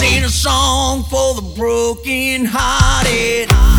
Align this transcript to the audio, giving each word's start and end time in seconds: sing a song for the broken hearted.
sing 0.00 0.24
a 0.24 0.28
song 0.30 1.02
for 1.02 1.34
the 1.34 1.42
broken 1.54 2.46
hearted. 2.46 3.69